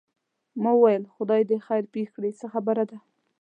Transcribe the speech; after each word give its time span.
ما 0.61 0.71
وویل 0.75 1.03
خدای 1.15 1.41
دې 1.49 1.57
خیر 1.67 1.83
پېښ 1.93 2.07
کړي 2.15 2.31
څه 2.39 2.45
خبره 2.53 2.83
ده. 2.91 2.97